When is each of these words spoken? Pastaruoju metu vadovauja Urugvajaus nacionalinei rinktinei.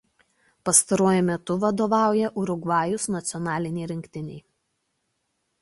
Pastaruoju 0.69 1.25
metu 1.27 1.57
vadovauja 1.65 2.33
Urugvajaus 2.45 3.05
nacionalinei 3.17 3.89
rinktinei. 3.93 4.43